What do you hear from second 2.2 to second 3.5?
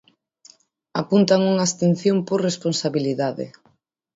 por responsabilidade.